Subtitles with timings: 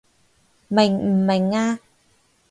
[0.67, 1.77] 明唔明啊？